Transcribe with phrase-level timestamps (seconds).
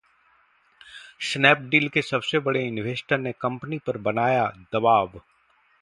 [1.23, 5.21] Snapdeal के सबसे बड़े इनवेस्टर ने कंपनी पर बनाया दबाव